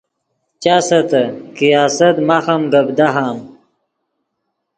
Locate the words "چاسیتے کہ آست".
0.63-2.17